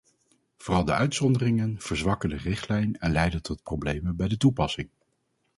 Vooral 0.57 0.85
de 0.85 0.93
uitzonderingen 0.93 1.79
verzwakken 1.79 2.29
de 2.29 2.35
richtlijn 2.37 2.97
en 2.99 3.11
leiden 3.11 3.41
tot 3.41 3.63
problemen 3.63 4.15
bij 4.15 4.27
de 4.27 4.37
toepassing. 4.37 4.89